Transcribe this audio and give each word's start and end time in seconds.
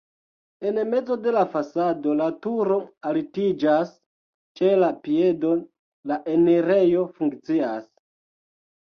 En 0.67 0.77
mezo 0.91 1.15
de 1.25 1.33
la 1.33 1.41
fasado 1.55 2.15
la 2.21 2.29
turo 2.45 2.77
altiĝas, 3.09 3.91
ĉe 4.61 4.71
la 4.85 4.89
piedo 5.09 5.53
la 6.13 6.19
enirejo 6.37 7.05
funkcias. 7.21 7.87